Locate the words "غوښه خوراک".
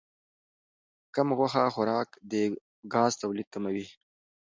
1.37-2.09